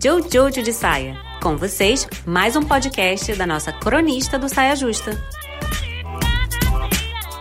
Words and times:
Jojo 0.00 0.62
de 0.62 0.72
Saia. 0.72 1.16
Com 1.42 1.56
vocês, 1.56 2.06
mais 2.24 2.54
um 2.54 2.62
podcast 2.62 3.34
da 3.34 3.44
nossa 3.44 3.72
cronista 3.72 4.38
do 4.38 4.48
Saia 4.48 4.76
Justa. 4.76 5.10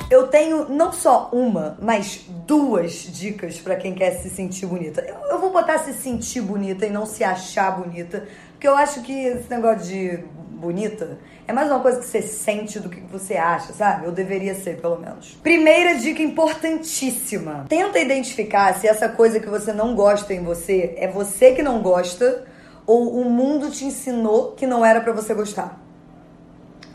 Eu 0.10 0.28
tenho 0.28 0.68
não 0.68 0.92
só 0.92 1.30
uma, 1.32 1.78
mas 1.80 2.26
duas 2.48 2.94
dicas 3.14 3.60
para 3.60 3.76
quem 3.76 3.94
quer 3.94 4.12
se 4.12 4.30
sentir 4.30 4.66
bonita. 4.66 5.02
Eu, 5.02 5.34
eu, 5.34 5.40
vou 5.40 5.52
botar 5.52 5.78
se 5.78 5.94
sentir 5.94 6.42
bonita 6.42 6.88
e 6.88 6.90
não 6.90 7.06
se 7.06 7.24
achar 7.24 7.78
bonita, 7.78 8.28
porque 8.54 8.68
eu 8.68 8.76
acho 8.76 9.02
que 9.02 9.14
esse 9.14 9.50
negócio 9.50 9.86
de 9.86 10.24
bonita 10.58 11.20
é 11.48 11.54
mais 11.54 11.70
uma 11.70 11.80
coisa 11.80 12.00
que 12.00 12.06
você 12.06 12.22
sente 12.22 12.80
do 12.80 12.90
que 12.90 13.00
você 13.02 13.36
acha, 13.36 13.72
sabe? 13.72 14.06
Eu 14.06 14.12
deveria 14.12 14.56
ser, 14.56 14.82
pelo 14.82 14.98
menos. 14.98 15.38
Primeira 15.42 15.96
dica 15.96 16.22
importantíssima: 16.22 17.66
tenta 17.70 18.00
identificar 18.00 18.74
se 18.76 18.88
essa 18.88 19.08
coisa 19.08 19.40
que 19.40 19.48
você 19.48 19.72
não 19.72 19.96
gosta 19.96 20.34
em 20.34 20.44
você 20.44 20.96
é 20.98 21.08
você 21.08 21.52
que 21.54 21.62
não 21.62 21.82
gosta 21.82 22.46
ou 22.86 23.22
o 23.22 23.30
mundo 23.30 23.70
te 23.70 23.86
ensinou 23.86 24.54
que 24.54 24.66
não 24.66 24.84
era 24.84 25.00
para 25.00 25.14
você 25.14 25.34
gostar. 25.34 25.87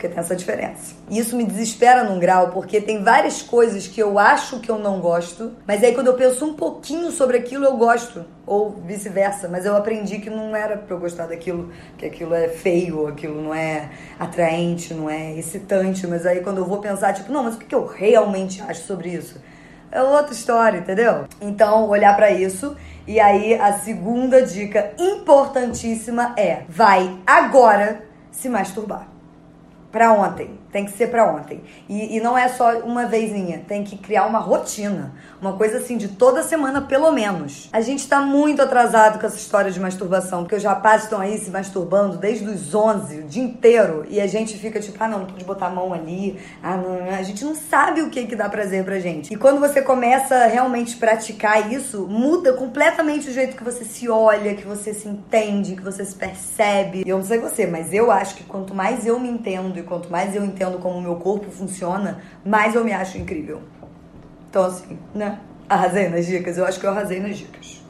Porque 0.03 0.15
tem 0.15 0.19
essa 0.19 0.35
diferença. 0.35 0.95
E 1.09 1.17
isso 1.17 1.33
me 1.33 1.45
desespera 1.45 2.03
num 2.03 2.19
grau, 2.19 2.49
porque 2.49 2.81
tem 2.81 3.01
várias 3.01 3.41
coisas 3.41 3.87
que 3.87 4.03
eu 4.03 4.19
acho 4.19 4.59
que 4.59 4.69
eu 4.69 4.77
não 4.77 4.99
gosto, 4.99 5.53
mas 5.65 5.81
aí 5.81 5.93
quando 5.93 6.07
eu 6.07 6.15
penso 6.15 6.45
um 6.45 6.55
pouquinho 6.55 7.09
sobre 7.09 7.37
aquilo, 7.37 7.63
eu 7.63 7.77
gosto. 7.77 8.25
Ou 8.45 8.71
vice-versa. 8.85 9.47
Mas 9.47 9.65
eu 9.65 9.77
aprendi 9.77 10.19
que 10.19 10.29
não 10.29 10.53
era 10.53 10.75
pra 10.75 10.93
eu 10.93 10.99
gostar 10.99 11.27
daquilo, 11.27 11.71
que 11.97 12.05
aquilo 12.05 12.35
é 12.35 12.49
feio, 12.49 13.07
aquilo 13.07 13.41
não 13.41 13.55
é 13.55 13.91
atraente, 14.19 14.93
não 14.93 15.09
é 15.09 15.37
excitante. 15.37 16.05
Mas 16.05 16.25
aí 16.25 16.41
quando 16.41 16.57
eu 16.57 16.65
vou 16.65 16.79
pensar, 16.79 17.13
tipo, 17.13 17.31
não, 17.31 17.43
mas 17.43 17.55
o 17.55 17.59
que 17.59 17.73
eu 17.73 17.85
realmente 17.85 18.61
acho 18.61 18.83
sobre 18.83 19.07
isso? 19.07 19.41
É 19.89 20.03
outra 20.03 20.33
história, 20.33 20.79
entendeu? 20.79 21.27
Então, 21.39 21.87
olhar 21.87 22.13
para 22.17 22.29
isso. 22.29 22.75
E 23.07 23.21
aí, 23.21 23.53
a 23.53 23.71
segunda 23.79 24.41
dica 24.41 24.91
importantíssima 24.99 26.33
é: 26.35 26.63
vai 26.67 27.17
agora 27.25 28.03
se 28.31 28.49
masturbar 28.49 29.12
para 29.93 30.11
ontem. 30.11 30.59
Tem 30.71 30.85
que 30.85 30.91
ser 30.91 31.11
para 31.11 31.31
ontem. 31.31 31.61
E, 31.87 32.17
e, 32.17 32.19
não 32.19 32.35
é 32.35 32.47
só 32.47 32.79
uma 32.79 33.05
vezinha. 33.05 33.63
Tem 33.67 33.83
que 33.83 33.95
criar 33.95 34.25
uma 34.25 34.39
rotina. 34.39 35.13
Uma 35.39 35.53
coisa 35.53 35.77
assim 35.77 35.97
de 35.97 36.07
toda 36.07 36.41
semana, 36.41 36.81
pelo 36.81 37.11
menos. 37.11 37.69
A 37.71 37.79
gente 37.79 38.07
tá 38.07 38.19
muito 38.19 38.59
atrasado 38.59 39.19
com 39.19 39.27
essa 39.27 39.35
história 39.35 39.69
de 39.69 39.79
masturbação. 39.79 40.41
Porque 40.41 40.55
os 40.55 40.63
rapazes 40.63 41.03
estão 41.03 41.21
aí 41.21 41.37
se 41.37 41.51
masturbando 41.51 42.17
desde 42.17 42.49
os 42.49 42.73
11, 42.73 43.19
o 43.19 43.23
dia 43.25 43.43
inteiro. 43.43 44.03
E 44.09 44.19
a 44.19 44.25
gente 44.25 44.57
fica 44.57 44.79
tipo, 44.79 44.97
ah, 44.99 45.07
não, 45.07 45.19
não 45.19 45.25
pode 45.27 45.45
botar 45.45 45.67
a 45.67 45.69
mão 45.69 45.93
ali. 45.93 46.39
Ah, 46.63 46.75
não, 46.75 47.05
não. 47.05 47.13
A 47.13 47.21
gente 47.21 47.45
não 47.45 47.53
sabe 47.53 48.01
o 48.01 48.09
que 48.09 48.25
que 48.25 48.35
dá 48.35 48.49
prazer 48.49 48.83
pra 48.83 48.97
gente. 48.97 49.31
E 49.31 49.37
quando 49.37 49.59
você 49.59 49.79
começa 49.79 50.33
a 50.33 50.47
realmente 50.47 50.97
praticar 50.97 51.71
isso, 51.71 52.07
muda 52.07 52.53
completamente 52.53 53.29
o 53.29 53.31
jeito 53.31 53.55
que 53.55 53.63
você 53.63 53.85
se 53.85 54.09
olha, 54.09 54.55
que 54.55 54.65
você 54.65 54.91
se 54.91 55.07
entende, 55.07 55.75
que 55.75 55.83
você 55.83 56.03
se 56.03 56.15
percebe. 56.15 57.03
Eu 57.05 57.19
não 57.19 57.25
sei 57.25 57.37
você, 57.37 57.67
mas 57.67 57.93
eu 57.93 58.09
acho 58.09 58.33
que 58.33 58.43
quanto 58.43 58.73
mais 58.73 59.05
eu 59.05 59.19
me 59.19 59.29
entendo 59.29 59.82
quanto 59.83 60.09
mais 60.09 60.35
eu 60.35 60.43
entendo 60.43 60.79
como 60.79 60.97
o 60.97 61.01
meu 61.01 61.15
corpo 61.15 61.51
funciona, 61.51 62.21
mais 62.45 62.75
eu 62.75 62.83
me 62.83 62.93
acho 62.93 63.17
incrível. 63.17 63.61
Então, 64.49 64.65
assim, 64.65 64.97
né? 65.13 65.39
Arrasei 65.67 66.09
nas 66.09 66.25
dicas? 66.25 66.57
Eu 66.57 66.65
acho 66.65 66.79
que 66.79 66.85
eu 66.85 66.91
arrasei 66.91 67.19
nas 67.19 67.37
dicas. 67.37 67.82